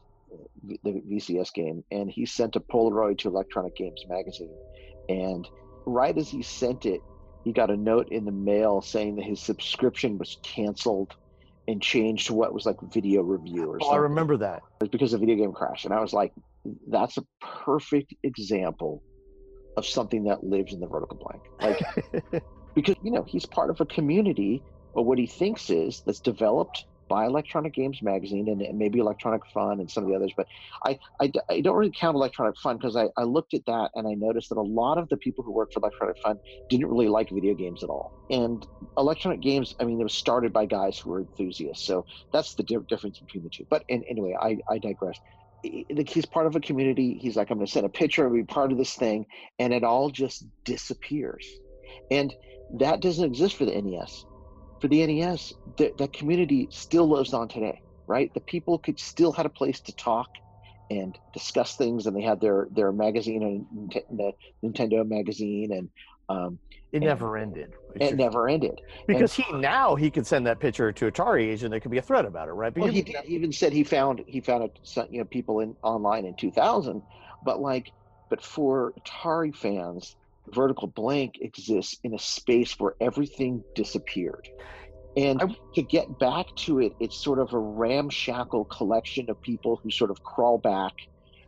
[0.63, 4.55] the VCS game, and he sent a Polaroid to Electronic Games magazine.
[5.09, 5.47] And
[5.87, 7.01] right as he sent it,
[7.43, 11.15] he got a note in the mail saying that his subscription was canceled
[11.69, 14.63] and changed to what was like video review or Oh, I remember that.
[14.79, 16.33] It was because of video game crash and i was like
[16.89, 19.01] that's a perfect example
[19.77, 22.43] of something that lives in the vertical blank like
[22.75, 26.85] because you know he's part of a community but what he thinks is that's developed
[27.09, 30.47] by electronic games magazine and, and maybe electronic fun and some of the others but
[30.85, 34.13] I I don't really count electronic fun because I, I looked at that and i
[34.13, 37.29] noticed that a lot of the people who work for electronic fun didn't really like
[37.31, 38.13] video games at all.
[38.29, 38.65] And
[38.97, 42.63] electronic games i mean it was started by guys who were enthusiasts so that's the
[42.63, 43.65] di- difference between the two.
[43.69, 45.19] But anyway i i digress.
[45.65, 47.19] I- I- he's part of a community.
[47.21, 49.25] He's like i'm going to send a picture and be part of this thing
[49.59, 51.45] and it all just disappears.
[52.11, 52.33] And
[52.77, 54.25] that doesn't exist for the nes
[54.81, 59.31] for the nes the, that community still lives on today right the people could still
[59.31, 60.27] had a place to talk
[60.89, 64.31] and discuss things and they had their their magazine and the
[64.63, 65.89] nintendo magazine and
[66.29, 66.59] um,
[66.91, 67.73] It And- never ended.
[67.95, 71.73] it never ended because he now he could send that picture to Atari age and
[71.73, 72.71] there could be a thread about it, right?
[72.73, 74.79] But well, he, did, he even said he found he found it,
[75.11, 77.01] you know people in online in 2000,
[77.43, 77.91] but like,
[78.29, 80.15] but for Atari fans,
[80.53, 84.47] Vertical Blank exists in a space where everything disappeared,
[85.15, 89.79] and I- to get back to it, it's sort of a ramshackle collection of people
[89.83, 90.93] who sort of crawl back,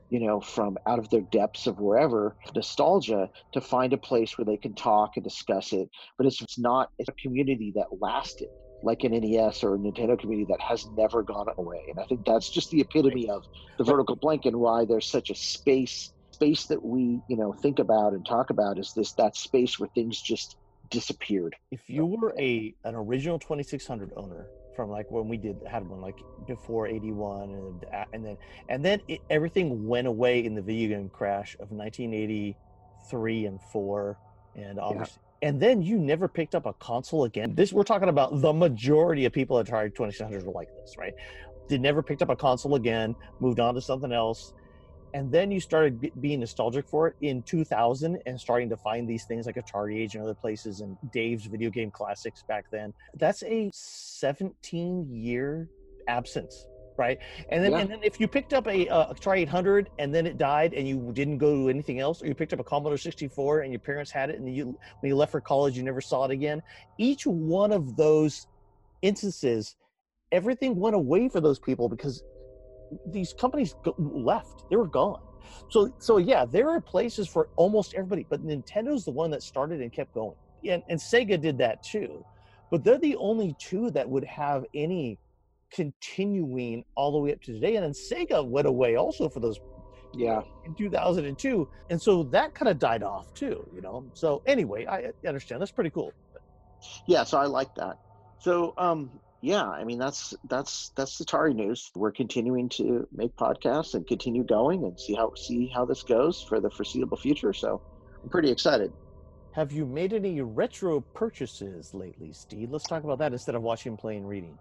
[0.10, 4.46] you know, from out of their depths of wherever nostalgia to find a place where
[4.46, 5.90] they can talk and discuss it.
[6.18, 8.50] But it's, it's not a community that lasted
[8.84, 11.82] like an NES or a Nintendo community that has never gone away.
[11.90, 13.44] And I think that's just the epitome of
[13.78, 16.12] the vertical blank and why there's such a space
[16.42, 19.90] space that we, you know, think about and talk about is this that space where
[19.94, 20.56] things just
[20.90, 21.56] disappeared.
[21.72, 26.02] if you were a an original 2600 owner from like when we did had one
[26.02, 30.90] like before 81 and and then and then it, everything went away in the video
[30.90, 34.18] game crash of 1983 and 4
[34.56, 37.56] and obviously and then you never picked up a console again.
[37.56, 41.14] This we're talking about the majority of people that tried 2600 were like this right?
[41.70, 44.54] They never picked up a console again moved on to something else
[45.14, 49.08] and then you started be- being nostalgic for it in 2000 and starting to find
[49.08, 52.94] these things like Atari Age and other places and Dave's video game classics back then.
[53.16, 55.70] That's a 17 year
[56.08, 56.66] absence,
[56.98, 57.18] right?
[57.50, 57.80] And then, Yeah.
[57.80, 60.88] and then if you picked up a uh, Atari 800 and then it died and
[60.88, 63.80] you didn't go to anything else, or you picked up a Commodore 64 and your
[63.80, 66.62] parents had it and you when you left for college you never saw it again,
[66.98, 68.48] each one of those
[69.02, 69.76] instances,
[70.32, 72.24] everything went away for those people because
[73.06, 74.66] these companies go- left.
[74.70, 75.20] They were gone.
[75.70, 79.82] So so yeah there are places for almost everybody but nintendo's the one that started
[79.82, 80.36] and kept going.
[80.70, 82.26] And, and sega did that too.
[82.72, 85.20] But they're the only two that would have any
[85.74, 87.76] continuing all the way up to today.
[87.78, 89.60] And then sega went away also for those
[90.16, 90.42] Yeah.
[90.66, 94.06] in 2002 and so that kind of died off too you know?
[94.16, 95.62] So anyway i I understand.
[95.62, 96.12] That's pretty cool.
[97.08, 97.98] Yeah, so I like that.
[98.40, 101.90] So um yeah, I mean that's that's that's the Atari news.
[101.96, 106.44] We're continuing to make podcasts and continue going and see how see how this goes
[106.48, 107.54] for the foreseeable future.
[107.54, 107.82] So
[108.24, 108.94] I'm pretty excited.
[109.54, 113.98] have you made any retro purchases lately steve let's talk about that instead of watching
[113.98, 114.60] play and reading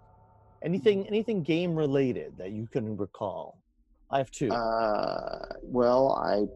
[0.65, 3.63] anything anything game related that you can recall
[4.11, 6.47] i have two Uh well, I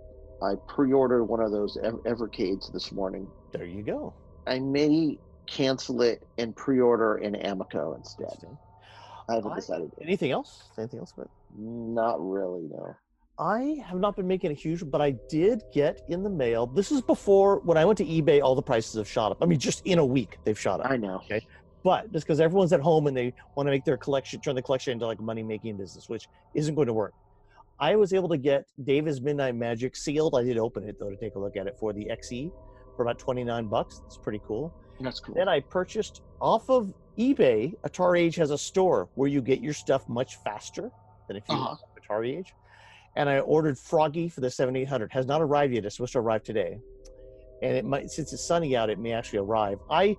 [0.44, 3.30] I pre-ordered one of those Ev- Evercades this morning.
[3.52, 8.29] there you go I may cancel it and pre-order in Amico instead.
[9.29, 9.90] I haven't I- decided.
[9.98, 10.06] yet.
[10.06, 12.94] anything else anything else but Not really, no.
[13.38, 16.66] I have not been making a huge, but I did get in the mail.
[16.66, 19.38] This is before when I went to eBay, all the prices have shot up.
[19.42, 20.90] I mean, just in a week they've shot up.
[20.90, 21.16] I know.
[21.25, 21.44] Okay.
[21.83, 24.62] But just because everyone's at home and they want to make their collection, turn the
[24.62, 27.12] collection into like a money making business, which isn't going to work.
[27.81, 30.35] I was able to get David's Midnight Magic sealed.
[30.37, 32.52] I did open it though to take a look at it for the XE
[32.96, 34.00] for about 29 bucks.
[34.06, 34.73] It's pretty cool.
[35.00, 35.34] That's cool.
[35.34, 37.72] Then I purchased off of eBay.
[37.86, 40.90] Atari Age has a store where you get your stuff much faster
[41.28, 41.70] than if you Uh-huh.
[41.76, 42.52] have Atari Age.
[43.16, 45.12] and I ordered Froggie for the 7800.
[45.12, 45.84] Has not arrived yet.
[45.84, 46.80] It's supposed to arrive today,
[47.62, 49.78] and it might since it's sunny out, it may actually arrive.
[49.88, 50.16] I,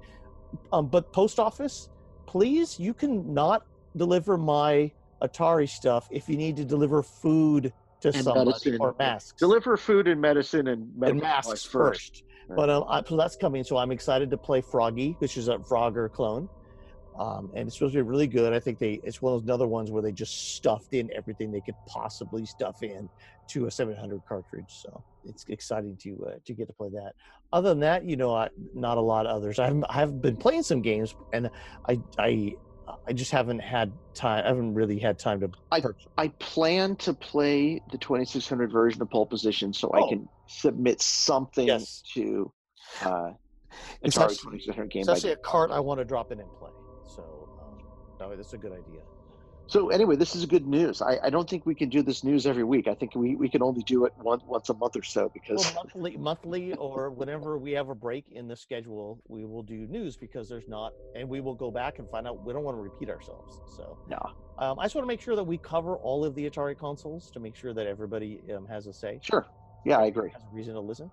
[0.72, 1.90] um, but post office,
[2.26, 3.64] please, you can not
[3.98, 8.78] deliver my Atari stuff if you need to deliver food to And somebody medicine.
[8.80, 9.34] or masks.
[9.40, 12.24] Deliver food and medicine and, and masks supplies first.
[12.50, 13.64] But um, I, so that's coming.
[13.64, 16.50] So I'm excited to play Froggie, which is a Frogger clone.
[17.18, 18.52] Um, and it's supposed to be really good.
[18.52, 21.50] I think they it's one of those other ones where they just stuffed in everything
[21.50, 23.10] they could possibly stuff in
[23.48, 24.66] to a 700 cartridge.
[24.68, 27.14] So it's exciting to uh, to get to play that.
[27.54, 29.60] Other than that, you know, I, not a lot of others.
[29.60, 31.50] I've I've been playing some games, and
[31.88, 32.56] I I
[33.08, 34.44] I just haven't had time.
[34.46, 35.50] I haven't really had time to.
[35.72, 36.06] I- purchase.
[36.18, 40.06] I plan to play the 2600 version of Pole Position so Oh.
[40.06, 42.04] I can submit something Yes.
[42.14, 42.52] to
[43.04, 43.32] uh,
[44.02, 45.02] It's Atari actually- 2600 game.
[45.02, 46.70] It's actually a cart I want to drop in and play.
[47.08, 47.84] So um,
[48.20, 49.02] no, that's a good idea.
[49.68, 51.02] So anyway, this is good news.
[51.02, 52.88] I, I don't think we can do this news every week.
[52.88, 55.58] I think we, we can only do it one, once a month or so because
[55.58, 59.88] well, monthly, monthly, or whenever we have a break in the schedule, we will do
[59.88, 62.44] news because there's not, and we will go back and find out.
[62.44, 63.62] We don't want to repeat ourselves.
[63.66, 64.20] So no.
[64.60, 67.32] um, I just want to make sure that we cover all of the Atari consoles
[67.32, 69.48] to make sure that everybody um, has a say, Sure.
[69.84, 70.30] Yeah, I agree.
[70.34, 71.12] has a reason to listen,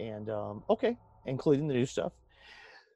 [0.00, 2.12] and um, okay, including the new stuff.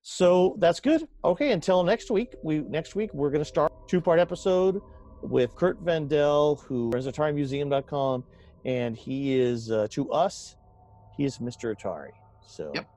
[0.02, 1.06] So that's good.
[1.24, 2.34] Okay, until next week.
[2.42, 4.80] We next week we're going to start two part episode
[5.22, 8.24] with Curt Vendel, who runs AtariMuseum.com,
[8.64, 10.56] and he is uh, to us,
[11.16, 11.74] he is Mr.
[11.76, 12.10] Atari.
[12.46, 12.88] So, Yep.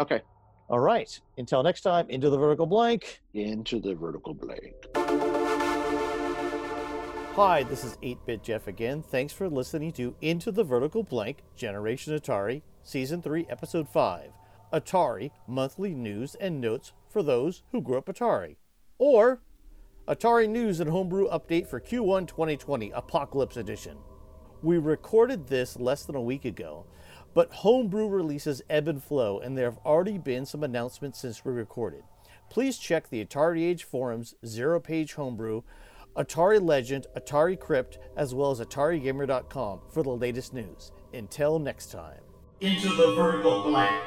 [0.00, 0.20] Okay.
[0.68, 1.18] all right.
[1.38, 3.20] Until next time, into the vertical blank.
[3.34, 4.74] Into the vertical blank.
[7.36, 9.00] Hi, this is 8 Bit Jeff again.
[9.02, 14.32] Thanks for listening to Into the Vertical Blank Generation Atari, Season 3, Episode 5
[14.72, 18.56] Atari Monthly News and Notes for Those Who Grew Up Atari.
[18.98, 19.42] Or
[20.06, 23.98] Atari News and Homebrew Update for Q1 2020 Apocalypse Edition.
[24.62, 26.86] We recorded this less than a week ago,
[27.34, 31.52] but Homebrew releases ebb and flow, and there have already been some announcements since we
[31.52, 32.02] recorded.
[32.50, 35.62] Please check the Atari Age forums, Zero Page Homebrew,
[36.16, 40.92] Atari Legend, Atari Crypt, as well as AtariGamer.com for the latest news.
[41.14, 42.20] Until next time.
[42.60, 44.02] Into the vertical blank.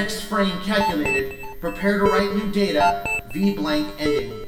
[0.00, 1.44] Next frame calculated.
[1.60, 3.04] Prepare to write new data.
[3.34, 4.46] V blank ending.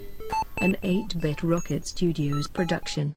[0.62, 3.14] An 8 Bit Rocket Studios production.